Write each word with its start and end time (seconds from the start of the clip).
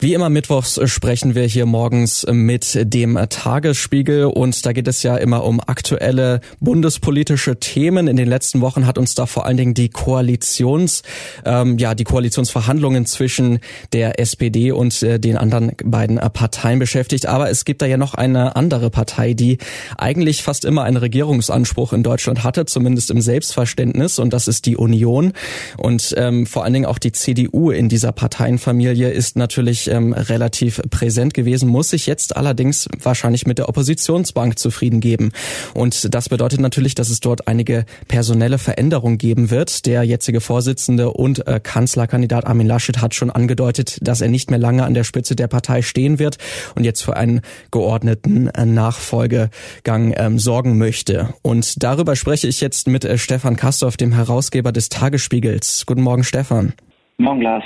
Wie 0.00 0.14
immer 0.14 0.30
mittwochs 0.30 0.78
sprechen 0.84 1.34
wir 1.34 1.42
hier 1.42 1.66
morgens 1.66 2.24
mit 2.30 2.78
dem 2.94 3.18
Tagesspiegel 3.28 4.26
und 4.26 4.64
da 4.64 4.72
geht 4.72 4.86
es 4.86 5.02
ja 5.02 5.16
immer 5.16 5.42
um 5.42 5.58
aktuelle 5.58 6.40
bundespolitische 6.60 7.58
Themen. 7.58 8.06
In 8.06 8.16
den 8.16 8.28
letzten 8.28 8.60
Wochen 8.60 8.86
hat 8.86 8.96
uns 8.96 9.16
da 9.16 9.26
vor 9.26 9.44
allen 9.44 9.56
Dingen 9.56 9.74
die 9.74 9.88
Koalitions, 9.88 11.02
ähm, 11.44 11.78
ja, 11.78 11.96
die 11.96 12.04
Koalitionsverhandlungen 12.04 13.06
zwischen 13.06 13.58
der 13.92 14.20
SPD 14.20 14.70
und 14.70 15.02
äh, 15.02 15.18
den 15.18 15.36
anderen 15.36 15.72
beiden 15.84 16.18
äh, 16.18 16.30
Parteien 16.30 16.78
beschäftigt. 16.78 17.26
Aber 17.26 17.50
es 17.50 17.64
gibt 17.64 17.82
da 17.82 17.86
ja 17.86 17.96
noch 17.96 18.14
eine 18.14 18.54
andere 18.54 18.90
Partei, 18.90 19.34
die 19.34 19.58
eigentlich 19.96 20.44
fast 20.44 20.64
immer 20.64 20.84
einen 20.84 20.98
Regierungsanspruch 20.98 21.92
in 21.92 22.04
Deutschland 22.04 22.44
hatte, 22.44 22.66
zumindest 22.66 23.10
im 23.10 23.20
Selbstverständnis 23.20 24.20
und 24.20 24.32
das 24.32 24.46
ist 24.46 24.66
die 24.66 24.76
Union. 24.76 25.32
Und 25.76 26.14
ähm, 26.16 26.46
vor 26.46 26.62
allen 26.62 26.74
Dingen 26.74 26.86
auch 26.86 26.98
die 26.98 27.10
CDU 27.10 27.72
in 27.72 27.88
dieser 27.88 28.12
Parteienfamilie 28.12 29.10
ist 29.10 29.34
natürlich 29.34 29.87
ähm, 29.88 30.12
relativ 30.12 30.80
präsent 30.90 31.34
gewesen, 31.34 31.68
muss 31.68 31.90
sich 31.90 32.06
jetzt 32.06 32.36
allerdings 32.36 32.88
wahrscheinlich 33.02 33.46
mit 33.46 33.58
der 33.58 33.68
Oppositionsbank 33.68 34.58
zufrieden 34.58 35.00
geben. 35.00 35.32
Und 35.74 36.14
das 36.14 36.28
bedeutet 36.28 36.60
natürlich, 36.60 36.94
dass 36.94 37.10
es 37.10 37.20
dort 37.20 37.48
einige 37.48 37.84
personelle 38.06 38.58
Veränderungen 38.58 39.18
geben 39.18 39.50
wird. 39.50 39.86
Der 39.86 40.02
jetzige 40.04 40.40
Vorsitzende 40.40 41.10
und 41.12 41.46
äh, 41.46 41.60
Kanzlerkandidat 41.62 42.46
Armin 42.46 42.66
Laschet 42.66 43.00
hat 43.00 43.14
schon 43.14 43.30
angedeutet, 43.30 43.98
dass 44.02 44.20
er 44.20 44.28
nicht 44.28 44.50
mehr 44.50 44.58
lange 44.58 44.84
an 44.84 44.94
der 44.94 45.04
Spitze 45.04 45.36
der 45.36 45.48
Partei 45.48 45.82
stehen 45.82 46.18
wird 46.18 46.38
und 46.74 46.84
jetzt 46.84 47.02
für 47.02 47.16
einen 47.16 47.40
geordneten 47.70 48.48
äh, 48.48 48.66
Nachfolgegang 48.66 50.14
ähm, 50.16 50.38
sorgen 50.38 50.78
möchte. 50.78 51.34
Und 51.42 51.82
darüber 51.82 52.16
spreche 52.16 52.48
ich 52.48 52.60
jetzt 52.60 52.88
mit 52.88 53.04
äh, 53.04 53.18
Stefan 53.18 53.56
Kastorf, 53.56 53.96
dem 53.96 54.12
Herausgeber 54.12 54.72
des 54.72 54.88
Tagesspiegels. 54.88 55.84
Guten 55.86 56.02
Morgen, 56.02 56.24
Stefan. 56.24 56.74
Morgen, 57.18 57.42
Lars. 57.42 57.64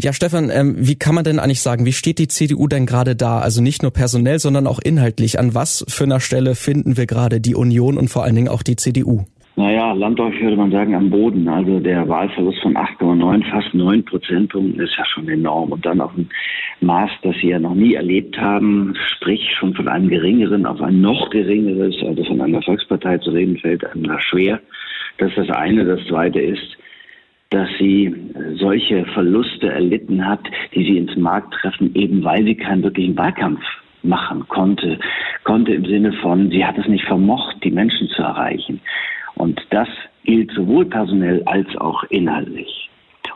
Ja, 0.00 0.12
Stefan, 0.12 0.50
ähm, 0.50 0.76
wie 0.78 0.96
kann 0.96 1.14
man 1.14 1.24
denn 1.24 1.38
eigentlich 1.38 1.60
sagen, 1.60 1.84
wie 1.84 1.92
steht 1.92 2.18
die 2.18 2.28
CDU 2.28 2.68
denn 2.68 2.86
gerade 2.86 3.16
da? 3.16 3.40
Also 3.40 3.62
nicht 3.62 3.82
nur 3.82 3.92
personell, 3.92 4.38
sondern 4.38 4.66
auch 4.66 4.78
inhaltlich. 4.82 5.38
An 5.38 5.54
was 5.54 5.84
für 5.88 6.04
einer 6.04 6.20
Stelle 6.20 6.54
finden 6.54 6.96
wir 6.96 7.06
gerade 7.06 7.40
die 7.40 7.54
Union 7.54 7.98
und 7.98 8.08
vor 8.08 8.24
allen 8.24 8.34
Dingen 8.34 8.48
auch 8.48 8.62
die 8.62 8.76
CDU? 8.76 9.26
Naja, 9.56 9.92
landläufig 9.92 10.40
würde 10.40 10.56
man 10.56 10.70
sagen 10.70 10.94
am 10.94 11.10
Boden. 11.10 11.46
Also 11.46 11.80
der 11.80 12.08
Wahlverlust 12.08 12.62
von 12.62 12.76
8,9, 12.76 13.50
fast 13.50 13.74
9 13.74 14.04
Prozentpunkten 14.06 14.80
ist 14.80 14.96
ja 14.96 15.04
schon 15.04 15.28
enorm. 15.28 15.72
Und 15.72 15.84
dann 15.84 16.00
auf 16.00 16.12
ein 16.16 16.30
Maß, 16.80 17.10
das 17.22 17.36
sie 17.42 17.48
ja 17.48 17.58
noch 17.58 17.74
nie 17.74 17.92
erlebt 17.92 18.40
haben, 18.40 18.94
sprich 19.16 19.42
schon 19.58 19.74
von 19.74 19.86
einem 19.86 20.08
geringeren 20.08 20.64
auf 20.64 20.80
ein 20.80 21.02
noch 21.02 21.28
geringeres, 21.28 21.94
also 22.02 22.24
von 22.24 22.40
einer 22.40 22.62
Volkspartei 22.62 23.18
zu 23.18 23.32
reden, 23.32 23.58
fällt 23.58 23.84
einem 23.84 24.04
da 24.04 24.18
schwer. 24.20 24.60
Das 25.18 25.28
ist 25.28 25.36
das 25.36 25.50
eine. 25.50 25.84
Das 25.84 26.00
zweite 26.08 26.40
ist, 26.40 26.78
dass 27.50 27.68
sie 27.78 28.14
solche 28.54 29.04
Verluste 29.06 29.70
erlitten 29.70 30.26
hat, 30.26 30.40
die 30.74 30.84
sie 30.84 30.98
ins 30.98 31.16
Markt 31.16 31.52
treffen, 31.54 31.94
eben 31.94 32.22
weil 32.22 32.44
sie 32.44 32.54
keinen 32.54 32.82
wirklichen 32.82 33.18
Wahlkampf 33.18 33.60
machen 34.02 34.46
konnte, 34.48 34.98
konnte 35.44 35.74
im 35.74 35.84
Sinne 35.84 36.12
von, 36.14 36.50
sie 36.50 36.64
hat 36.64 36.78
es 36.78 36.86
nicht 36.86 37.04
vermocht, 37.04 37.56
die 37.64 37.70
Menschen 37.70 38.08
zu 38.08 38.22
erreichen. 38.22 38.80
Und 39.34 39.60
das 39.70 39.88
gilt 40.24 40.52
sowohl 40.52 40.84
personell 40.84 41.42
als 41.46 41.68
auch 41.76 42.04
inhaltlich. 42.04 42.88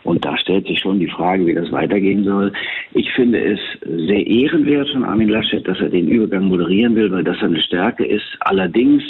Und 0.04 0.24
da 0.24 0.36
stellt 0.36 0.66
sich 0.66 0.80
schon 0.80 1.00
die 1.00 1.08
Frage, 1.08 1.46
wie 1.46 1.54
das 1.54 1.72
weitergehen 1.72 2.24
soll. 2.24 2.52
Ich 2.92 3.10
finde 3.12 3.42
es 3.42 3.60
sehr 3.82 4.26
ehrenwert 4.26 4.90
von 4.90 5.04
Armin 5.04 5.30
Laschet, 5.30 5.66
dass 5.66 5.80
er 5.80 5.88
den 5.88 6.08
Übergang 6.08 6.44
moderieren 6.44 6.94
will, 6.94 7.10
weil 7.10 7.24
das 7.24 7.42
eine 7.42 7.60
Stärke 7.60 8.04
ist. 8.04 8.36
Allerdings, 8.40 9.02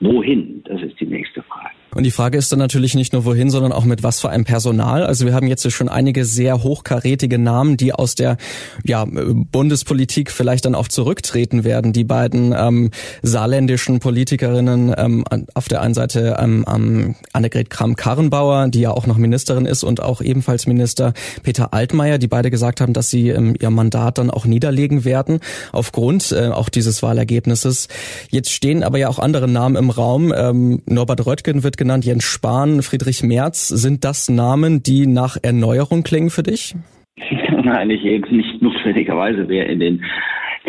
wohin? 0.00 0.62
Das 0.66 0.82
ist 0.82 1.00
die 1.00 1.06
nächste 1.06 1.42
Frage. 1.42 1.81
Und 1.94 2.04
die 2.04 2.10
Frage 2.10 2.38
ist 2.38 2.50
dann 2.52 2.58
natürlich 2.58 2.94
nicht 2.94 3.12
nur 3.12 3.24
wohin, 3.24 3.50
sondern 3.50 3.72
auch 3.72 3.84
mit 3.84 4.02
was 4.02 4.20
für 4.20 4.30
einem 4.30 4.44
Personal. 4.44 5.04
Also 5.04 5.26
wir 5.26 5.34
haben 5.34 5.46
jetzt 5.46 5.70
schon 5.72 5.88
einige 5.88 6.24
sehr 6.24 6.62
hochkarätige 6.62 7.38
Namen, 7.38 7.76
die 7.76 7.92
aus 7.92 8.14
der 8.14 8.36
ja, 8.84 9.04
Bundespolitik 9.06 10.30
vielleicht 10.30 10.64
dann 10.64 10.74
auch 10.74 10.88
zurücktreten 10.88 11.64
werden. 11.64 11.92
Die 11.92 12.04
beiden 12.04 12.54
ähm, 12.56 12.90
saarländischen 13.22 14.00
Politikerinnen 14.00 14.94
ähm, 14.96 15.24
auf 15.54 15.68
der 15.68 15.82
einen 15.82 15.94
Seite 15.94 16.36
ähm, 16.38 16.64
ähm, 16.72 17.14
Annegret 17.32 17.70
Kramp-Karrenbauer, 17.70 18.68
die 18.68 18.80
ja 18.80 18.90
auch 18.90 19.06
noch 19.06 19.18
Ministerin 19.18 19.66
ist 19.66 19.84
und 19.84 20.02
auch 20.02 20.20
ebenfalls 20.20 20.66
Minister 20.66 21.12
Peter 21.42 21.74
Altmaier, 21.74 22.18
die 22.18 22.28
beide 22.28 22.50
gesagt 22.50 22.80
haben, 22.80 22.92
dass 22.92 23.10
sie 23.10 23.28
ähm, 23.28 23.54
ihr 23.60 23.70
Mandat 23.70 24.18
dann 24.18 24.30
auch 24.30 24.46
niederlegen 24.46 25.04
werden 25.04 25.40
aufgrund 25.72 26.32
äh, 26.32 26.48
auch 26.48 26.68
dieses 26.68 27.02
Wahlergebnisses. 27.02 27.88
Jetzt 28.30 28.50
stehen 28.50 28.82
aber 28.82 28.98
ja 28.98 29.08
auch 29.08 29.18
andere 29.18 29.48
Namen 29.48 29.76
im 29.76 29.90
Raum. 29.90 30.32
Ähm, 30.34 30.82
Norbert 30.86 31.26
Röttgen 31.26 31.62
wird 31.62 31.76
genannt, 31.82 32.04
Jens 32.04 32.22
Spahn, 32.22 32.80
Friedrich 32.82 33.24
Merz. 33.24 33.66
Sind 33.66 34.04
das 34.04 34.28
Namen, 34.28 34.84
die 34.84 35.08
nach 35.08 35.36
Erneuerung 35.42 36.04
klingen 36.04 36.30
für 36.30 36.44
dich? 36.44 36.76
Nein, 37.64 37.90
ich 37.90 38.04
eben 38.04 38.36
nicht 38.36 38.62
notwendigerweise. 38.62 39.48
Wer 39.48 39.68
in 39.68 39.80
den 39.80 40.04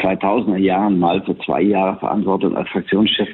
2000er 0.01 0.57
Jahren 0.57 0.97
mal 0.97 1.21
für 1.21 1.37
zwei 1.45 1.61
Jahre 1.61 1.99
Verantwortung 1.99 2.57
als 2.57 2.67
Fraktionschef 2.69 3.27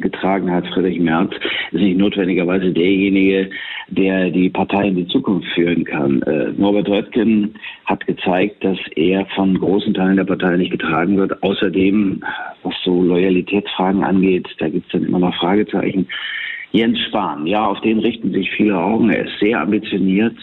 getragen 0.00 0.50
hat, 0.50 0.66
Friedrich 0.68 0.98
Merz, 0.98 1.30
ist 1.72 1.80
nicht 1.80 1.98
notwendigerweise 1.98 2.72
derjenige, 2.72 3.50
der 3.88 4.30
die 4.30 4.48
Partei 4.48 4.88
in 4.88 4.96
die 4.96 5.06
Zukunft 5.08 5.46
führen 5.54 5.84
kann. 5.84 6.22
Äh, 6.22 6.52
Norbert 6.56 6.88
Röttgen 6.88 7.54
hat 7.84 8.06
gezeigt, 8.06 8.64
dass 8.64 8.78
er 8.96 9.26
von 9.34 9.58
großen 9.58 9.92
Teilen 9.92 10.16
der 10.16 10.24
Partei 10.24 10.56
nicht 10.56 10.72
getragen 10.72 11.18
wird. 11.18 11.42
Außerdem, 11.42 12.22
was 12.62 12.74
so 12.82 13.02
Loyalitätsfragen 13.02 14.04
angeht, 14.04 14.48
da 14.58 14.68
gibt 14.68 14.86
es 14.86 14.92
dann 14.92 15.04
immer 15.04 15.18
noch 15.18 15.34
Fragezeichen. 15.36 16.06
Jens 16.72 16.98
Spahn, 17.08 17.46
ja, 17.46 17.66
auf 17.66 17.80
den 17.80 17.98
richten 17.98 18.32
sich 18.32 18.50
viele 18.52 18.78
Augen. 18.78 19.10
Er 19.10 19.26
ist 19.26 19.38
sehr 19.40 19.60
ambitioniert. 19.60 20.36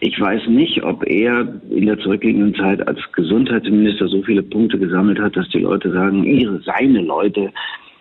Ich 0.00 0.18
weiß 0.18 0.48
nicht, 0.48 0.82
ob 0.82 1.06
er 1.06 1.60
in 1.70 1.86
der 1.86 1.98
zurückliegenden 1.98 2.54
Zeit 2.54 2.86
als 2.88 3.00
Gesundheitsminister 3.12 4.08
so 4.08 4.22
viele 4.22 4.42
Punkte 4.42 4.78
gesammelt 4.78 5.20
hat, 5.20 5.36
dass 5.36 5.48
die 5.50 5.60
Leute 5.60 5.92
sagen, 5.92 6.24
ihre, 6.24 6.60
seine 6.62 7.02
Leute, 7.02 7.52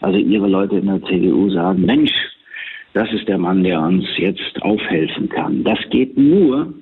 also 0.02 0.18
ihre 0.18 0.48
Leute 0.48 0.78
in 0.78 0.88
der 0.88 1.04
CDU 1.04 1.50
sagen, 1.50 1.86
Mensch, 1.86 2.12
das 2.94 3.12
ist 3.14 3.28
der 3.28 3.38
Mann, 3.38 3.64
der 3.64 3.80
uns 3.82 4.06
jetzt 4.18 4.62
aufhelfen 4.62 5.30
kann. 5.30 5.64
Das 5.64 5.80
geht 5.92 6.18
nur, 6.18 6.74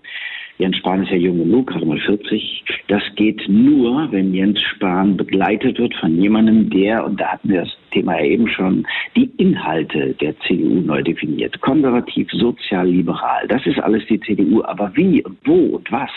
Jens 0.57 0.78
Spahn 0.78 1.03
ist 1.03 1.12
ja 1.12 1.18
jung 1.18 1.38
genug, 1.38 1.68
gerade 1.68 1.85
mal 1.85 2.00
40. 2.00 2.63
Das 2.88 3.03
geht 3.16 3.47
nur, 3.47 4.12
wenn 4.12 4.34
Jens 4.34 4.59
Spahn 4.62 5.16
begleitet 5.16 5.78
wird 5.78 5.94
von 5.95 6.19
jemandem, 6.19 6.69
der, 6.72 7.06
und 7.06 7.19
da 7.22 7.34
hatten 7.34 7.50
wir 7.50 7.62
das 7.62 7.78
Thema 7.91 8.19
ja 8.19 8.25
eben 8.25 8.47
schon, 8.47 8.88
die 9.16 9.29
Inhalte 9.38 10.16
der 10.19 10.38
CDU 10.40 10.81
neu 10.81 11.03
definiert. 11.03 11.59
Konservativ, 11.62 12.28
sozial, 12.31 12.88
liberal. 12.88 13.47
Das 13.47 13.66
ist 13.68 13.79
alles 13.79 14.03
die 14.07 14.19
CDU. 14.19 14.63
Aber 14.63 14.91
wie 14.95 15.23
und 15.23 15.38
wo 15.45 15.75
und 15.75 15.91
was? 15.91 16.12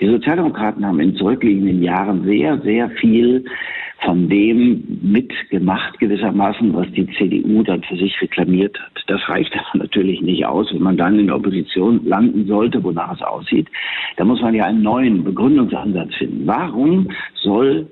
Die 0.00 0.06
Sozialdemokraten 0.06 0.86
haben 0.86 1.00
in 1.00 1.16
zurückliegenden 1.16 1.82
Jahren 1.82 2.24
sehr, 2.24 2.58
sehr 2.60 2.88
viel 2.90 3.44
von 4.04 4.28
dem 4.28 4.82
mitgemacht 5.02 5.98
gewissermaßen, 5.98 6.74
was 6.74 6.90
die 6.92 7.06
CDU 7.18 7.62
dann 7.62 7.82
für 7.82 7.96
sich 7.96 8.20
reklamiert 8.20 8.78
hat. 8.80 9.04
Das 9.06 9.20
reicht 9.28 9.52
aber 9.72 9.84
natürlich 9.84 10.20
nicht 10.22 10.44
aus, 10.46 10.72
wenn 10.72 10.82
man 10.82 10.96
dann 10.96 11.18
in 11.18 11.26
der 11.26 11.36
Opposition 11.36 12.04
landen 12.04 12.46
sollte, 12.46 12.82
wonach 12.82 13.14
es 13.14 13.22
aussieht. 13.22 13.68
Da 14.16 14.24
muss 14.24 14.40
man 14.40 14.54
ja 14.54 14.64
einen 14.64 14.82
neuen 14.82 15.24
Begründungsansatz 15.24 16.14
finden. 16.14 16.46
Warum 16.46 17.10
soll 17.34 17.86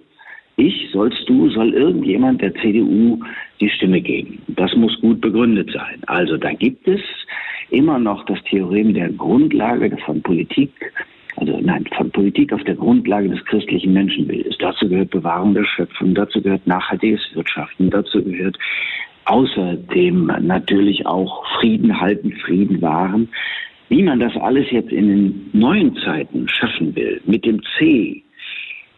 ich, 0.57 0.91
sollst 0.93 1.29
du, 1.29 1.51
soll 1.51 1.73
irgendjemand 1.73 2.41
der 2.43 2.55
CDU 2.55 3.21
die 3.61 3.71
Stimme 3.71 4.01
geben? 4.01 4.43
Das 4.49 4.75
muss 4.75 5.01
gut 5.01 5.21
begründet 5.21 5.71
sein. 5.73 6.01
Also 6.07 6.37
da 6.37 6.53
gibt 6.53 6.89
es 6.89 7.01
immer 7.71 7.99
noch 7.99 8.25
das 8.25 8.43
Theorem 8.45 8.95
der 8.95 9.11
Grundlage 9.11 9.97
von 9.99 10.23
Politik 10.23 10.73
also 11.41 11.59
nein, 11.61 11.85
von 11.97 12.11
Politik 12.11 12.53
auf 12.53 12.63
der 12.65 12.75
Grundlage 12.75 13.29
des 13.29 13.45
christlichen 13.45 13.93
Menschenbildes. 13.93 14.57
Dazu 14.59 14.89
gehört 14.89 15.11
Bewahrung 15.11 15.55
der 15.55 15.65
Schöpfung, 15.65 16.15
dazu 16.15 16.43
gehört 16.43 16.67
nachhaltiges 16.67 17.21
Wirtschaften, 17.35 17.91
dazu 17.91 18.23
gehört 18.23 18.59
außerdem 19.27 20.33
natürlich 20.41 21.07
auch 21.07 21.45
Frieden 21.59 22.01
halten, 22.01 22.33
Frieden 22.45 22.83
wahren. 22.83 23.29
Wie 23.89 24.03
man 24.03 24.21
das 24.21 24.37
alles 24.37 24.71
jetzt 24.71 24.93
in 24.93 25.09
den 25.09 25.51
neuen 25.53 25.97
Zeiten 25.97 26.49
schaffen 26.49 26.95
will, 26.95 27.21
mit 27.25 27.45
dem 27.45 27.61
C, 27.79 28.23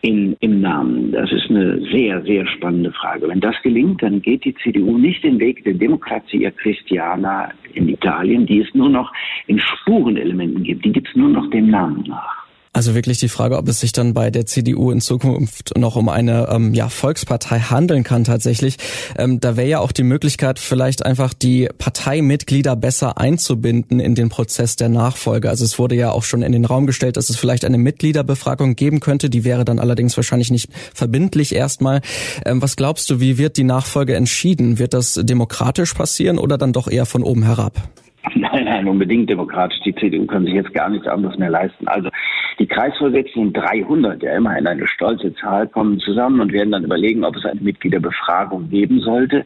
in, 0.03 0.37
im 0.41 0.61
Namen? 0.61 1.13
Das 1.13 1.31
ist 1.33 1.51
eine 1.51 1.81
sehr, 1.91 2.23
sehr 2.23 2.47
spannende 2.47 2.93
Frage. 2.93 3.29
Wenn 3.29 3.41
das 3.41 3.55
gelingt, 3.63 4.03
dann 4.03 4.23
geht 4.23 4.45
die 4.45 4.55
CDU 4.57 4.99
nicht 4.99 5.23
den 5.25 5.39
Weg 5.39 5.65
der 5.65 5.75
Demokratia 5.75 6.51
Christiana 6.51 7.51
in 7.75 7.89
Italien, 7.89 8.47
die 8.47 8.61
es 8.61 8.75
nur 8.75 8.89
noch 8.89 9.13
in 9.47 9.59
Spurenelementen 9.59 10.65
gibt. 10.65 10.85
Die 10.85 10.93
gibt 10.93 11.09
es 11.09 11.17
nur 11.17 11.29
noch 11.29 11.49
dem 11.51 11.71
Namen 11.71 12.05
nach. 12.07 12.40
Also 12.73 12.95
wirklich 12.95 13.19
die 13.19 13.29
Frage, 13.29 13.57
ob 13.57 13.69
es 13.69 13.81
sich 13.81 13.91
dann 13.91 14.15
bei 14.15 14.31
der 14.31 14.47
CDU 14.47 14.93
in 14.93 15.01
Zukunft 15.01 15.77
noch 15.77 15.97
um 15.97 16.09
eine 16.09 16.49
ähm, 16.51 16.73
ja, 16.73 16.89
Volkspartei 16.89 17.59
handeln 17.59 18.05
kann 18.05 18.23
tatsächlich. 18.23 18.77
Ähm, 19.19 19.41
da 19.41 19.57
wäre 19.57 19.69
ja 19.69 19.79
auch 19.81 19.91
die 19.91 20.05
Möglichkeit, 20.05 20.61
vielleicht 20.61 21.05
einfach 21.05 21.35
die 21.35 21.69
Parteimitglieder 21.79 22.77
besser 22.77 23.19
einzubinden 23.19 23.99
in 23.99 24.15
den 24.15 24.29
Prozess 24.29 24.77
der 24.77 24.89
Nachfolge. 24.89 25.51
Also 25.51 25.65
es 25.65 25.81
wurde 25.81 25.97
ja 25.97 26.13
auch 26.13 26.23
schon 26.23 26.43
in 26.43 26.53
den 26.53 26.65
Raum 26.65 26.87
gestellt, 26.87 27.17
dass 27.17 27.29
es 27.29 27.37
vielleicht 27.37 27.65
eine 27.65 27.77
Mitgliederbefragung 27.77 28.77
geben 28.77 29.01
könnte. 29.01 29.31
Die 29.31 29.43
wäre 29.43 29.65
dann 29.65 29.81
allerdings 29.81 30.17
wahrscheinlich 30.17 30.53
nicht 30.53 30.71
verbindlich 30.95 31.53
erstmal. 31.53 32.03
Ähm, 32.47 32.63
was 32.63 32.77
glaubst 32.77 33.11
du, 33.11 33.19
wie 33.19 33.37
wird 33.37 33.57
die 33.57 33.65
Nachfolge 33.65 34.15
entschieden? 34.15 34.79
Wird 34.79 34.95
das 34.95 35.15
demokratisch 35.21 35.93
passieren 35.93 36.39
oder 36.39 36.57
dann 36.57 36.73
doch 36.73 36.87
eher 36.87 37.05
von 37.05 37.25
oben 37.25 37.43
herab? 37.43 37.91
Nein, 38.35 38.65
nein, 38.65 38.87
unbedingt 38.87 39.31
demokratisch. 39.31 39.81
Die 39.81 39.95
CDU 39.95 40.27
kann 40.27 40.45
sich 40.45 40.55
jetzt 40.55 40.75
gar 40.75 40.91
nichts 40.91 41.07
anderes 41.09 41.39
mehr 41.39 41.51
leisten. 41.51 41.89
Also 41.89 42.11
die 42.59 42.67
Kreisvorsitzenden 42.67 43.53
300, 43.55 44.23
ja 44.23 44.37
immerhin 44.37 44.67
eine 44.67 44.87
stolze 44.87 45.35
Zahl, 45.35 45.67
kommen 45.69 45.99
zusammen 46.01 46.41
und 46.41 46.53
werden 46.53 46.73
dann 46.73 46.85
überlegen, 46.85 47.25
ob 47.25 47.37
es 47.37 47.47
eine 47.47 47.61
Mitgliederbefragung 47.61 48.69
geben 48.69 49.01
sollte. 49.01 49.45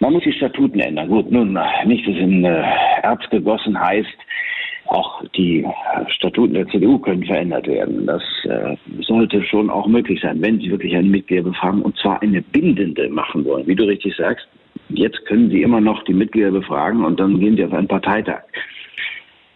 Man 0.00 0.12
muss 0.12 0.24
die 0.24 0.32
Statuten 0.32 0.80
ändern. 0.80 1.08
Gut, 1.08 1.30
nun, 1.30 1.58
nicht, 1.86 2.06
dass 2.06 2.16
in 2.16 2.44
äh, 2.44 2.64
Erz 3.02 3.28
gegossen 3.30 3.78
heißt, 3.80 4.18
auch 4.86 5.22
die 5.36 5.66
Statuten 6.08 6.54
der 6.54 6.66
CDU 6.68 6.98
können 6.98 7.24
verändert 7.24 7.66
werden. 7.66 8.06
Das 8.06 8.22
äh, 8.44 8.76
sollte 9.02 9.42
schon 9.44 9.70
auch 9.70 9.86
möglich 9.86 10.20
sein, 10.20 10.40
wenn 10.40 10.58
Sie 10.58 10.70
wirklich 10.70 10.96
eine 10.96 11.08
Mitgliederbefragung 11.08 11.82
und 11.82 11.96
zwar 11.98 12.22
eine 12.22 12.42
bindende 12.42 13.08
machen 13.08 13.44
wollen. 13.44 13.66
Wie 13.66 13.74
du 13.74 13.84
richtig 13.84 14.16
sagst, 14.16 14.48
jetzt 14.88 15.24
können 15.26 15.50
Sie 15.50 15.62
immer 15.62 15.80
noch 15.80 16.02
die 16.04 16.14
Mitglieder 16.14 16.50
befragen 16.50 17.04
und 17.04 17.18
dann 17.20 17.40
gehen 17.40 17.56
Sie 17.56 17.64
auf 17.64 17.72
einen 17.72 17.88
Parteitag. 17.88 18.42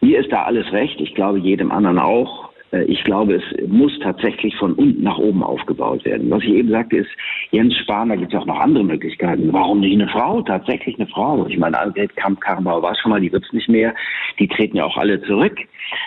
Mir 0.01 0.21
ist 0.21 0.33
da 0.33 0.43
alles 0.43 0.71
recht. 0.73 1.01
Ich 1.01 1.15
glaube 1.15 1.39
jedem 1.39 1.71
anderen 1.71 1.99
auch. 1.99 2.53
Äh, 2.73 2.85
ich 2.85 3.05
glaube, 3.05 3.35
es 3.35 3.69
muss 3.69 3.93
tatsächlich 4.01 4.57
von 4.57 4.73
unten 4.73 5.03
nach 5.03 5.19
oben 5.19 5.43
aufgebaut 5.43 6.05
werden. 6.05 6.31
Was 6.31 6.43
ich 6.43 6.51
eben 6.51 6.71
sagte, 6.71 6.97
ist, 6.99 7.11
Jens 7.51 7.77
Spahn, 7.79 8.09
da 8.09 8.17
gibt 8.17 8.33
es 8.33 8.41
auch 8.41 8.47
noch 8.47 8.59
andere 8.59 8.85
Möglichkeiten. 8.85 9.53
Warum 9.53 9.81
nicht 9.81 9.95
eine 9.95 10.09
Frau? 10.09 10.43
Tatsächlich 10.43 10.99
eine 10.99 11.07
Frau. 11.07 11.47
Ich 11.47 11.59
meine, 11.59 11.79
Annegret 11.79 12.17
Kamp-Karrenbauer 12.17 12.83
war 12.83 12.97
schon 12.97 13.11
mal, 13.11 13.21
die 13.21 13.33
wird 13.33 13.45
es 13.45 13.53
nicht 13.53 13.69
mehr. 13.69 13.95
Die 14.39 14.49
treten 14.49 14.77
ja 14.77 14.85
auch 14.85 14.97
alle 14.97 15.23
zurück. 15.23 15.57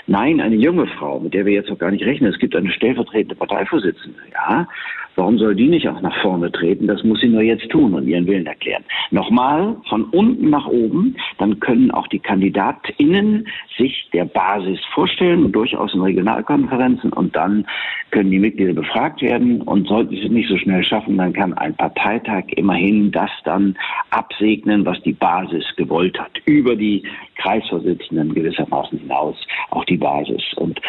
Nein, 0.08 0.42
eine 0.42 0.56
junge 0.56 0.88
Frau, 0.88 1.20
mit 1.20 1.34
der 1.34 1.46
wir 1.46 1.54
jetzt 1.54 1.70
noch 1.70 1.78
gar 1.78 1.92
nicht 1.92 2.06
rechnen. 2.06 2.32
Es 2.32 2.40
gibt 2.40 2.56
eine 2.56 2.72
stellvertretende 2.72 3.36
Parteivorsitzende. 3.36 4.20
Ja, 4.34 4.68
Warum 5.16 5.38
soll 5.38 5.56
die 5.56 5.68
nicht 5.68 5.88
auch 5.88 6.02
nach 6.02 6.16
vorne 6.22 6.52
treten? 6.52 6.88
Das 6.88 7.04
muss 7.04 7.22
sie 7.22 7.30
nur 7.30 7.42
jetzt 7.42 7.70
tun 7.70 7.94
und 7.94 8.08
ihren 8.08 8.28
Willen 8.28 8.46
erklären. 8.46 8.84
Nochmal, 9.12 9.78
von 9.88 10.06
unten 10.06 10.50
nach 10.50 10.68
oben, 10.68 11.16
dann 11.38 11.60
können 11.60 11.92
auch 11.92 12.08
die 12.08 12.20
KandidatInnen 12.20 13.48
sich 13.78 14.10
der 14.12 14.26
Basis 14.26 14.80
vorstellen, 14.94 15.52
durchaus 15.52 15.94
in 15.94 16.02
Regionalkonferenzen 16.02 17.14
und 17.14 17.36
dann 17.36 17.66
können 18.12 18.32
die 18.32 18.40
Mitglieder 18.40 18.74
befragt 18.74 19.22
werden 19.22 19.62
und 19.62 19.88
sollten 19.88 20.12
sie 20.12 20.24
es 20.24 20.32
nicht 20.32 20.50
so 20.50 20.58
schnell 20.58 20.84
schaffen, 20.84 21.18
dann 21.18 21.34
kann 21.34 21.54
ein 21.54 21.76
Parteitag 21.76 22.44
immerhin 22.56 23.12
das 23.12 23.32
dann 23.44 23.78
absegnen, 24.10 24.86
was 24.86 25.02
die 25.04 25.14
Basis 25.14 25.66
gewollt 25.78 26.20
hat, 26.20 26.32
über 26.46 26.76
die 26.76 27.04
Kreisvorsitzenden 27.36 28.34
gewissermaßen 28.34 29.00
hinaus, 29.00 29.36
auch 29.70 29.86
die 29.86 29.98
Basis. 29.98 30.44
Und 30.56 30.80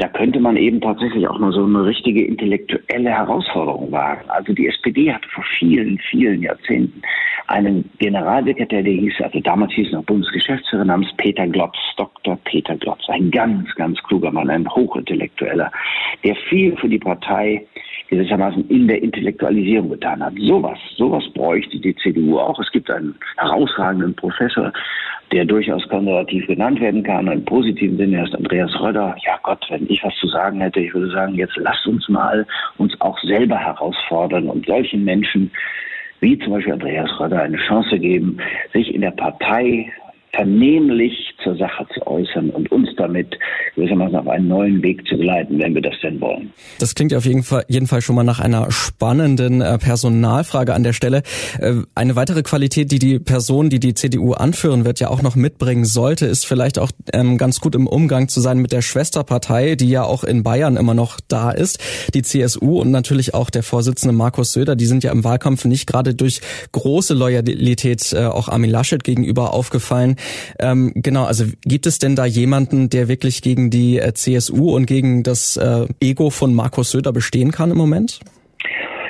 da 0.00 0.08
könnte 0.08 0.40
man 0.40 0.56
eben 0.56 0.80
tatsächlich 0.80 1.28
auch 1.28 1.38
mal 1.38 1.52
so 1.52 1.62
eine 1.62 1.84
richtige 1.84 2.24
intellektuelle 2.24 3.10
Herausforderung 3.10 3.92
wagen. 3.92 4.30
Also 4.30 4.54
die 4.54 4.66
SPD 4.66 5.12
hatte 5.12 5.28
vor 5.28 5.44
vielen, 5.58 5.98
vielen 6.10 6.42
Jahrzehnten 6.42 7.02
einen 7.48 7.90
Generalsekretär, 7.98 8.82
der 8.82 8.94
hieß, 8.94 9.20
also 9.20 9.40
damals 9.40 9.72
hieß 9.74 9.92
noch 9.92 10.04
Bundesgeschäftsführer 10.04 10.86
namens 10.86 11.12
Peter 11.18 11.46
Glotz, 11.46 11.76
Dr. 11.98 12.38
Peter 12.44 12.76
Glotz, 12.76 13.02
ein 13.08 13.30
ganz, 13.30 13.74
ganz 13.74 14.02
kluger 14.04 14.30
Mann, 14.30 14.48
ein 14.48 14.66
Hochintellektueller, 14.70 15.70
der 16.24 16.34
viel 16.48 16.74
für 16.78 16.88
die 16.88 16.98
Partei 16.98 17.66
gewissermaßen 18.10 18.68
in 18.68 18.88
der 18.88 19.02
Intellektualisierung 19.02 19.90
getan 19.90 20.22
hat. 20.22 20.34
Sowas, 20.38 20.78
sowas 20.96 21.24
bräuchte 21.32 21.78
die 21.78 21.94
CDU 21.96 22.38
auch. 22.38 22.58
Es 22.58 22.70
gibt 22.72 22.90
einen 22.90 23.14
herausragenden 23.36 24.14
Professor, 24.14 24.72
der 25.32 25.44
durchaus 25.44 25.86
konservativ 25.88 26.46
genannt 26.48 26.80
werden 26.80 27.04
kann, 27.04 27.28
im 27.28 27.44
positiven 27.44 27.96
Sinne 27.96 28.18
er 28.18 28.24
ist 28.24 28.34
Andreas 28.34 28.72
Röder. 28.80 29.14
Ja 29.24 29.38
Gott, 29.44 29.64
wenn 29.70 29.88
ich 29.88 30.02
was 30.02 30.14
zu 30.16 30.26
sagen 30.26 30.60
hätte, 30.60 30.80
ich 30.80 30.92
würde 30.92 31.10
sagen, 31.12 31.36
jetzt 31.36 31.56
lasst 31.56 31.86
uns 31.86 32.08
mal 32.08 32.44
uns 32.78 33.00
auch 33.00 33.18
selber 33.20 33.56
herausfordern 33.56 34.48
und 34.48 34.66
solchen 34.66 35.04
Menschen 35.04 35.50
wie 36.20 36.38
zum 36.38 36.52
Beispiel 36.52 36.74
Andreas 36.74 37.08
Röder 37.18 37.42
eine 37.42 37.56
Chance 37.56 37.98
geben, 37.98 38.38
sich 38.72 38.94
in 38.94 39.00
der 39.00 39.12
Partei 39.12 39.90
vernehmlich 40.32 41.12
zur 41.42 41.56
Sache 41.56 41.86
zu 41.94 42.06
äußern 42.06 42.50
und 42.50 42.70
uns 42.70 42.88
damit 42.96 43.36
gewissermaßen 43.74 44.16
auf 44.16 44.28
einen 44.28 44.48
neuen 44.48 44.82
Weg 44.82 45.06
zu 45.06 45.16
geleiten, 45.16 45.58
wenn 45.58 45.74
wir 45.74 45.82
das 45.82 45.94
denn 46.02 46.20
wollen. 46.20 46.52
Das 46.78 46.94
klingt 46.94 47.14
auf 47.14 47.24
jeden 47.24 47.42
Fall, 47.42 47.64
jeden 47.68 47.86
Fall 47.86 48.00
schon 48.00 48.16
mal 48.16 48.24
nach 48.24 48.40
einer 48.40 48.70
spannenden 48.70 49.60
äh, 49.60 49.78
Personalfrage 49.78 50.74
an 50.74 50.82
der 50.82 50.92
Stelle. 50.92 51.22
Äh, 51.58 51.74
eine 51.94 52.16
weitere 52.16 52.42
Qualität, 52.42 52.92
die 52.92 52.98
die 52.98 53.18
Person, 53.18 53.70
die 53.70 53.80
die 53.80 53.94
CDU 53.94 54.32
anführen 54.32 54.84
wird, 54.84 55.00
ja 55.00 55.08
auch 55.08 55.22
noch 55.22 55.36
mitbringen 55.36 55.84
sollte, 55.84 56.26
ist 56.26 56.46
vielleicht 56.46 56.78
auch 56.78 56.90
ähm, 57.12 57.38
ganz 57.38 57.60
gut 57.60 57.74
im 57.74 57.86
Umgang 57.86 58.28
zu 58.28 58.40
sein 58.40 58.58
mit 58.58 58.72
der 58.72 58.82
Schwesterpartei, 58.82 59.76
die 59.76 59.88
ja 59.88 60.04
auch 60.04 60.24
in 60.24 60.42
Bayern 60.42 60.76
immer 60.76 60.94
noch 60.94 61.18
da 61.28 61.50
ist, 61.50 61.80
die 62.14 62.22
CSU 62.22 62.80
und 62.80 62.90
natürlich 62.90 63.34
auch 63.34 63.50
der 63.50 63.62
Vorsitzende 63.62 64.12
Markus 64.12 64.52
Söder. 64.52 64.76
Die 64.76 64.86
sind 64.86 65.04
ja 65.04 65.12
im 65.12 65.24
Wahlkampf 65.24 65.64
nicht 65.64 65.86
gerade 65.86 66.14
durch 66.14 66.40
große 66.72 67.14
Loyalität 67.14 68.12
äh, 68.12 68.26
auch 68.26 68.48
Armin 68.48 68.70
Laschet 68.70 69.02
gegenüber 69.02 69.52
aufgefallen. 69.54 70.16
Ähm, 70.58 70.92
genau, 70.94 71.24
also 71.24 71.44
gibt 71.62 71.86
es 71.86 71.98
denn 71.98 72.16
da 72.16 72.24
jemanden, 72.24 72.90
der 72.90 73.08
wirklich 73.08 73.42
gegen 73.42 73.70
die 73.70 73.98
äh, 73.98 74.12
CSU 74.14 74.74
und 74.74 74.86
gegen 74.86 75.22
das 75.22 75.56
äh, 75.56 75.86
Ego 76.00 76.30
von 76.30 76.54
Markus 76.54 76.90
Söder 76.90 77.12
bestehen 77.12 77.50
kann 77.50 77.70
im 77.70 77.76
Moment? 77.76 78.20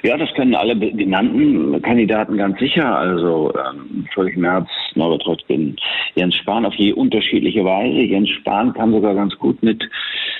Ja, 0.02 0.16
das 0.16 0.32
können 0.34 0.54
alle 0.54 0.76
genannten 0.76 1.80
Kandidaten 1.82 2.36
ganz 2.36 2.58
sicher. 2.58 2.98
Also 2.98 3.52
ähm, 3.54 4.06
Friedrich 4.14 4.36
Merz, 4.36 4.68
Norbert 4.94 5.26
Röttgen, 5.26 5.76
Jens 6.14 6.36
Spahn 6.36 6.64
auf 6.64 6.74
je 6.74 6.92
unterschiedliche 6.92 7.64
Weise. 7.64 8.00
Jens 8.00 8.30
Spahn 8.30 8.72
kann 8.72 8.92
sogar 8.92 9.14
ganz 9.14 9.36
gut 9.36 9.62
mit 9.62 9.82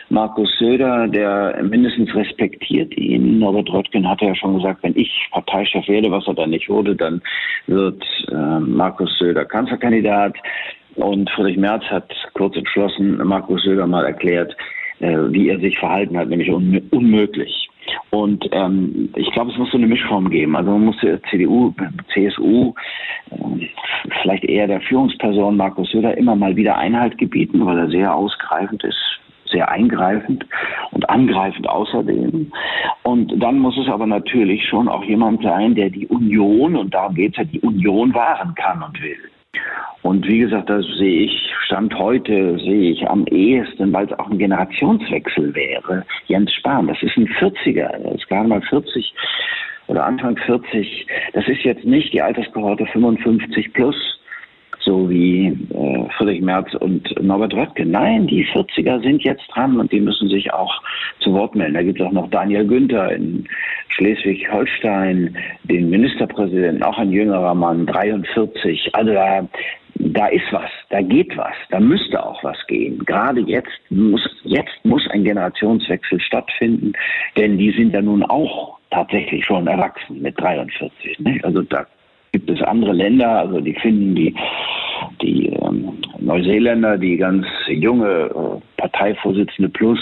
Markus 0.09 0.51
Söder, 0.59 1.07
der 1.09 1.62
mindestens 1.62 2.15
respektiert 2.15 2.97
ihn. 2.97 3.39
Norbert 3.39 3.71
Röttgen 3.71 4.09
hatte 4.09 4.25
ja 4.25 4.35
schon 4.35 4.57
gesagt, 4.57 4.83
wenn 4.83 4.97
ich 4.97 5.29
Parteichef 5.31 5.87
werde, 5.89 6.11
was 6.11 6.27
er 6.27 6.35
dann 6.35 6.51
nicht 6.51 6.69
wurde, 6.69 6.97
dann 6.97 7.21
wird 7.67 8.03
äh, 8.31 8.61
Markus 8.61 9.17
Söder 9.19 9.45
Kanzlerkandidat. 9.45 10.37
Und 10.97 11.31
Friedrich 11.31 11.59
Merz 11.59 11.85
hat 11.85 12.11
kurz 12.35 12.57
entschlossen 12.57 13.19
Markus 13.25 13.62
Söder 13.62 13.87
mal 13.87 14.05
erklärt, 14.05 14.57
äh, 15.01 15.17
wie 15.31 15.49
er 15.49 15.61
sich 15.61 15.79
verhalten 15.79 16.19
hat, 16.19 16.29
nämlich 16.29 16.51
un 16.51 16.81
unmöglich. 16.91 17.70
Und 18.11 18.49
ähm, 18.53 19.11
ich 19.17 19.31
glaube, 19.33 19.51
es 19.51 19.59
muss 19.59 19.71
so 19.71 19.79
eine 19.79 19.87
Mischform 19.87 20.31
geben. 20.31 20.57
Also 20.57 20.71
man 20.71 20.87
muss 20.87 20.97
der 21.01 21.23
CDU, 21.25 21.75
CSU, 22.13 22.75
äh, 23.31 23.67
vielleicht 24.23 24.45
eher 24.45 24.67
der 24.67 24.81
Führungsperson 24.81 25.57
Markus 25.57 25.91
Söder 25.91 26.17
immer 26.17 26.37
mal 26.37 26.57
wieder 26.57 26.77
Einhalt 26.77 27.19
gebieten, 27.19 27.65
weil 27.65 27.79
er 27.79 27.89
sehr 27.89 28.15
ausgreifend 28.15 28.83
ist, 28.85 29.21
sehr 29.47 29.69
eingreifend 29.71 30.47
und 30.93 31.09
angreifend 31.09 31.69
außerdem. 31.69 32.51
Und 33.03 33.43
dann 33.43 33.59
muss 33.59 33.79
es 33.79 33.89
aber 33.89 34.07
natürlich 34.07 34.67
schon 34.69 34.89
auch 34.89 35.05
jemand 35.05 35.43
sein, 35.43 35.75
der 35.75 35.91
die 35.91 36.07
Union, 36.07 36.77
und 36.77 36.95
darum 36.95 37.15
geht 37.15 37.33
es 37.33 37.39
ja, 37.39 37.45
die 37.45 37.61
Union 37.61 38.15
wahren 38.15 38.55
kann 38.55 38.83
und 38.83 39.01
will. 39.03 39.19
Und 40.02 40.26
wie 40.26 40.38
gesagt, 40.38 40.70
das 40.70 40.85
sehe 40.99 41.26
ich, 41.26 41.52
Stand 41.67 41.94
heute 41.94 42.58
sehe 42.58 42.93
ich 42.93 43.08
am 43.08 43.26
ehesten, 43.26 43.93
weil 43.93 44.06
es 44.06 44.19
auch 44.19 44.30
ein 44.30 44.38
Generationswechsel 44.38 45.54
wäre. 45.54 46.04
Jens 46.26 46.52
Spahn, 46.54 46.87
das 46.87 47.02
ist 47.02 47.16
ein 47.16 47.28
40er, 47.28 47.99
das 47.99 48.14
ist 48.14 48.28
gerade 48.28 48.49
mal 48.49 48.62
40 48.62 49.12
oder 49.88 50.04
Anfang 50.04 50.37
40. 50.37 51.07
Das 51.33 51.47
ist 51.49 51.62
jetzt 51.62 51.85
nicht 51.85 52.12
die 52.12 52.23
Alterskohorte 52.23 52.87
55 52.87 53.73
plus, 53.73 54.10
so 54.90 55.09
wie 55.09 55.47
äh, 55.47 56.09
Friedrich 56.16 56.40
Merz 56.40 56.75
und 56.75 57.09
Norbert 57.23 57.54
Röttgen. 57.54 57.92
Nein, 57.92 58.26
die 58.26 58.44
40er 58.47 59.00
sind 59.00 59.23
jetzt 59.23 59.47
dran 59.54 59.78
und 59.78 59.92
die 59.92 60.00
müssen 60.00 60.28
sich 60.28 60.52
auch 60.52 60.82
zu 61.20 61.32
Wort 61.32 61.54
melden. 61.54 61.75
Da 61.75 61.82
gibt 61.82 62.00
es 62.00 62.06
auch 62.06 62.12
noch 62.12 62.28
Daniel 62.30 62.66
Günther 62.66 63.12
in 63.12 63.47
Schleswig-Holstein, 63.90 65.37
den 65.62 65.90
Ministerpräsidenten, 65.90 66.82
auch 66.82 66.99
ein 66.99 67.12
jüngerer 67.12 67.54
Mann, 67.54 67.87
43. 67.87 68.92
Also 68.92 69.12
da, 69.12 69.49
da 69.94 70.26
ist 70.26 70.50
was, 70.50 70.70
da 70.88 71.02
geht 71.02 71.37
was, 71.37 71.54
da 71.70 71.78
müsste 71.78 72.25
auch 72.25 72.42
was 72.42 72.59
gehen. 72.66 72.99
Gerade 73.04 73.42
jetzt 73.42 73.78
muss, 73.90 74.28
jetzt 74.42 74.85
muss 74.85 75.06
ein 75.11 75.23
Generationswechsel 75.23 76.20
stattfinden, 76.20 76.94
denn 77.37 77.59
die 77.59 77.70
sind 77.70 77.94
ja 77.94 78.02
nun 78.02 78.25
auch 78.25 78.78
tatsächlich 78.90 79.44
schon 79.44 79.68
erwachsen 79.68 80.20
mit 80.20 80.37
43. 80.40 81.20
Ne? 81.20 81.38
Also 81.44 81.62
da 81.62 81.87
gibt 82.33 82.51
es 82.51 82.63
andere 82.63 82.93
Länder, 82.93 83.41
also 83.41 83.61
die 83.61 83.75
Finnen, 83.75 84.15
die, 84.15 84.35
die 85.23 85.49
ähm, 85.49 85.99
Neuseeländer, 86.19 86.99
die 86.99 87.17
ganz 87.17 87.47
junge 87.69 88.09
äh, 88.09 88.61
Parteivorsitzende 88.77 89.69
plus 89.69 89.99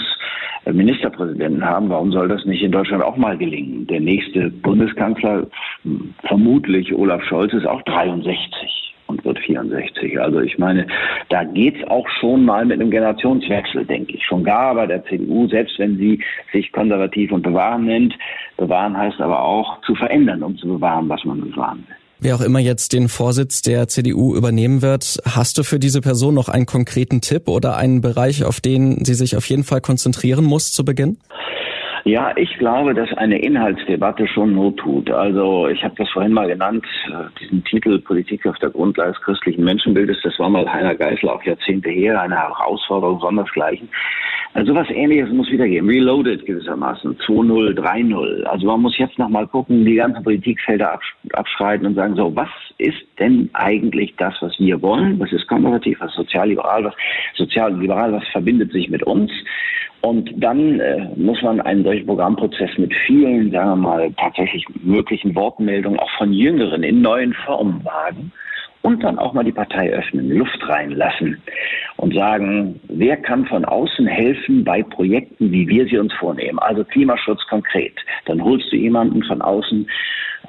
äh, 0.65 0.73
Ministerpräsidenten 0.73 1.65
haben. 1.65 1.89
Warum 1.89 2.11
soll 2.11 2.27
das 2.27 2.45
nicht 2.45 2.61
in 2.61 2.71
Deutschland 2.71 3.03
auch 3.03 3.17
mal 3.17 3.37
gelingen? 3.37 3.87
Der 3.87 3.99
nächste 3.99 4.49
Bundeskanzler, 4.49 5.47
hm, 5.83 6.13
vermutlich 6.27 6.93
Olaf 6.93 7.23
Scholz, 7.23 7.53
ist 7.53 7.65
auch 7.65 7.81
63 7.83 8.93
und 9.07 9.25
wird 9.25 9.39
64. 9.39 10.21
Also 10.21 10.39
ich 10.39 10.57
meine, 10.59 10.85
da 11.29 11.43
geht's 11.43 11.83
auch 11.87 12.07
schon 12.19 12.45
mal 12.45 12.65
mit 12.65 12.79
einem 12.79 12.91
Generationswechsel, 12.91 13.85
denke 13.85 14.13
ich. 14.13 14.23
Schon 14.23 14.43
gar 14.43 14.75
bei 14.75 14.85
der 14.85 15.03
CDU, 15.05 15.47
selbst 15.47 15.79
wenn 15.79 15.97
sie 15.97 16.23
sich 16.53 16.71
konservativ 16.71 17.31
und 17.31 17.41
bewahren 17.41 17.85
nennt. 17.85 18.13
Bewahren 18.57 18.95
heißt 18.95 19.19
aber 19.19 19.41
auch 19.41 19.81
zu 19.81 19.95
verändern, 19.95 20.43
um 20.43 20.55
zu 20.57 20.67
bewahren, 20.67 21.09
was 21.09 21.25
man 21.25 21.41
bewahren 21.41 21.83
will. 21.87 21.98
Wer 22.21 22.35
auch 22.35 22.41
immer 22.41 22.59
jetzt 22.59 22.91
den 22.91 23.07
Vorsitz 23.07 23.61
der 23.61 23.87
CDU 23.87 24.35
übernehmen 24.35 24.81
wird, 24.81 25.21
hast 25.23 25.57
du 25.57 25.63
für 25.63 25.79
diese 25.79 26.01
Person 26.01 26.33
noch 26.33 26.49
einen 26.49 26.65
konkreten 26.65 27.21
Tipp 27.21 27.47
oder 27.47 27.77
einen 27.77 28.01
Bereich, 28.01 28.43
auf 28.43 28.59
den 28.59 29.05
sie 29.05 29.13
sich 29.13 29.37
auf 29.37 29.45
jeden 29.49 29.63
Fall 29.63 29.79
konzentrieren 29.79 30.43
muss 30.43 30.73
zu 30.73 30.83
Beginn? 30.83 31.17
Ja, 32.09 32.33
ich 32.35 32.57
glaube, 32.57 32.95
dass 32.95 33.13
eine 33.17 33.37
Inhaltsdebatte 33.39 34.27
schon 34.27 34.55
Not 34.55 34.77
tut. 34.77 35.11
Also 35.11 35.67
ich 35.67 35.83
habe 35.83 35.93
das 35.95 36.09
vorhin 36.09 36.33
mal 36.33 36.47
genannt, 36.47 36.83
äh, 37.07 37.39
diesen 37.39 37.63
Titel 37.65 37.99
Politik 37.99 38.47
auf 38.47 38.57
der 38.57 38.71
Grundlage 38.71 39.11
des 39.11 39.21
christlichen 39.21 39.63
Menschenbildes. 39.63 40.17
Das 40.23 40.39
war 40.39 40.49
mal 40.49 40.67
Heiner 40.67 40.95
Geisler 40.95 41.35
auch 41.35 41.43
Jahrzehnte 41.43 41.91
her, 41.91 42.19
eine 42.19 42.35
Herausforderung 42.35 43.19
sondersgleichen. 43.19 43.89
Also 44.55 44.73
was 44.73 44.89
ähnliches 44.89 45.29
muss 45.29 45.51
wieder 45.51 45.67
geben. 45.67 45.87
Reloaded 45.87 46.47
gewissermaßen. 46.47 47.15
2-0, 47.27 47.75
3-0. 47.75 48.43
Also 48.45 48.65
man 48.65 48.81
muss 48.81 48.97
jetzt 48.97 49.19
nochmal 49.19 49.45
gucken, 49.45 49.85
die 49.85 49.93
ganzen 49.93 50.23
Politikfelder 50.23 50.99
abschreiten 51.33 51.85
und 51.85 51.93
sagen, 51.93 52.15
so, 52.15 52.35
was 52.35 52.49
ist 52.79 53.05
denn 53.19 53.51
eigentlich 53.53 54.15
das, 54.17 54.33
was 54.41 54.59
wir 54.59 54.81
wollen? 54.81 55.19
Was 55.19 55.31
ist 55.31 55.47
konservativ, 55.47 55.99
was 55.99 56.11
sozialliberal, 56.15 56.85
was 56.85 56.95
sozialliberal, 57.35 58.13
was 58.13 58.27
verbindet 58.29 58.71
sich 58.71 58.89
mit 58.89 59.03
uns? 59.03 59.31
Und 60.01 60.31
dann 60.37 60.79
äh, 60.79 61.07
muss 61.15 61.41
man 61.41 61.59
einen 61.59 61.83
solchen 61.83 62.05
Programmprozess 62.05 62.77
mit 62.77 62.93
vielen, 63.05 63.51
sagen 63.51 63.69
wir 63.71 63.75
mal, 63.75 64.13
tatsächlich 64.13 64.65
möglichen 64.81 65.35
Wortmeldungen 65.35 65.99
auch 65.99 66.11
von 66.17 66.31
Jüngeren 66.31 66.83
in 66.83 67.01
neuen 67.01 67.33
Formen 67.33 67.83
wagen 67.83 68.31
und 68.81 69.03
dann 69.03 69.19
auch 69.19 69.33
mal 69.33 69.43
die 69.43 69.51
Partei 69.51 69.91
öffnen, 69.91 70.29
Luft 70.29 70.57
reinlassen 70.67 71.41
und 71.97 72.13
sagen, 72.13 72.79
wer 72.87 73.17
kann 73.17 73.45
von 73.45 73.65
außen 73.65 74.07
helfen 74.07 74.63
bei 74.63 74.83
Projekten, 74.83 75.51
wie 75.51 75.67
wir 75.67 75.85
sie 75.85 75.97
uns 75.97 76.13
vornehmen. 76.13 76.59
Also 76.59 76.85
Klimaschutz 76.85 77.45
konkret. 77.49 77.93
Dann 78.25 78.41
holst 78.41 78.71
du 78.71 78.77
jemanden 78.77 79.23
von 79.23 79.41
außen, 79.41 79.85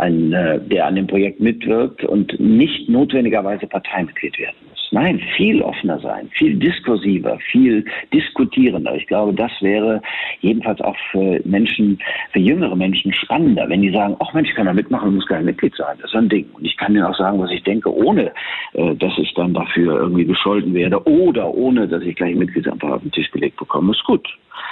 einen, 0.00 0.32
äh, 0.32 0.60
der 0.60 0.86
an 0.86 0.96
dem 0.96 1.06
Projekt 1.06 1.40
mitwirkt 1.40 2.04
und 2.04 2.38
nicht 2.40 2.88
notwendigerweise 2.88 3.66
Parteimitglied 3.66 4.38
werden 4.38 4.56
muss. 4.68 4.88
Nein, 4.92 5.20
viel 5.36 5.62
offener 5.62 6.00
sein, 6.00 6.28
viel 6.32 6.56
diskursiver, 6.56 7.38
viel 7.52 7.84
diskutierender. 8.12 8.96
Ich 8.96 9.06
glaube, 9.06 9.32
das 9.32 9.52
wäre 9.60 10.02
jedenfalls 10.40 10.80
auch 10.80 10.96
für 11.12 11.40
Menschen, 11.44 12.00
für 12.32 12.40
jüngere 12.40 12.74
Menschen 12.74 13.12
spannender, 13.12 13.68
wenn 13.68 13.82
die 13.82 13.92
sagen, 13.92 14.16
ach 14.18 14.34
Mensch, 14.34 14.48
ich 14.50 14.56
kann 14.56 14.66
da 14.66 14.72
mitmachen, 14.72 15.14
muss 15.14 15.26
gar 15.26 15.36
nicht 15.36 15.46
Mitglied 15.46 15.76
sein. 15.76 15.96
Das 16.00 16.10
ist 16.10 16.16
ein 16.16 16.28
Ding. 16.28 16.46
Und 16.54 16.64
ich 16.64 16.76
kann 16.76 16.92
denen 16.92 17.06
auch 17.06 17.16
sagen, 17.16 17.38
was 17.38 17.52
ich 17.52 17.62
denke, 17.62 17.94
ohne 17.94 18.32
äh, 18.72 18.96
dass 18.96 19.16
ich 19.18 19.32
dann 19.34 19.54
dafür 19.54 20.00
irgendwie 20.00 20.24
gescholten 20.24 20.74
werde 20.74 21.00
oder 21.04 21.54
ohne, 21.54 21.86
dass 21.86 22.02
ich 22.02 22.16
gleich 22.16 22.34
Mitgliedsantrag 22.34 22.94
auf 22.94 23.02
den 23.02 23.12
Tisch 23.12 23.30
gelegt 23.30 23.58
bekomme. 23.58 23.92
Ist 23.92 24.04
gut. 24.04 24.26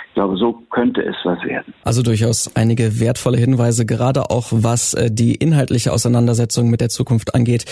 Ich 0.08 0.14
glaube, 0.14 0.36
so 0.36 0.62
könnte 0.70 1.00
es 1.02 1.14
was 1.24 1.42
werden. 1.44 1.74
Also 1.84 2.02
durchaus 2.02 2.50
einige 2.56 2.98
wertvolle 2.98 3.38
Hinweise, 3.38 3.86
gerade 3.86 4.30
auch 4.30 4.48
was 4.50 4.94
äh, 4.94 5.10
die 5.10 5.34
inhaltliche 5.34 5.92
Auseinandersetzung 5.92 6.70
mit 6.70 6.80
der 6.80 6.88
Zukunft 6.88 7.34
angeht. 7.34 7.64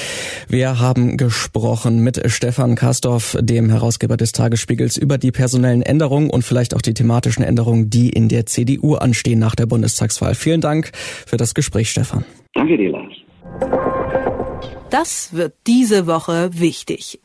Wir 0.49 0.79
haben 0.79 1.17
gesprochen 1.17 2.01
mit 2.01 2.31
Stefan 2.31 2.77
Kastorf, 2.77 3.37
dem 3.41 3.69
Herausgeber 3.71 4.17
des 4.17 4.33
Tagesspiegels, 4.33 4.97
über 4.97 5.19
die 5.19 5.33
personellen 5.33 5.83
Änderungen 5.83 6.31
und 6.31 6.43
vielleicht 6.43 6.75
auch 6.75 6.83
die 6.83 6.95
thematischen 6.95 7.43
Änderungen, 7.43 7.91
die 7.91 8.11
in 8.11 8.29
der 8.29 8.47
CDU 8.47 8.95
anstehen 8.95 9.39
nach 9.39 9.55
der 9.55 9.67
Bundestagswahl. 9.67 10.35
Vielen 10.35 10.61
Dank 10.61 10.93
für 10.95 11.37
das 11.37 11.55
Gespräch, 11.55 11.91
Stefan. 11.91 12.25
Danke 12.55 12.77
dir, 12.77 12.91
Lars. 12.91 13.13
Das 14.91 15.35
wird 15.35 15.55
diese 15.67 16.07
Woche 16.07 16.51
wichtig. 16.53 17.19